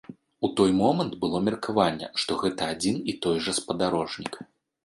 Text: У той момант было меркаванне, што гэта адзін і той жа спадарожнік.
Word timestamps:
У 0.47 0.49
той 0.59 0.71
момант 0.79 1.13
было 1.25 1.41
меркаванне, 1.49 2.09
што 2.23 2.39
гэта 2.45 2.73
адзін 2.77 2.97
і 3.15 3.19
той 3.27 3.37
жа 3.49 3.57
спадарожнік. 3.59 4.33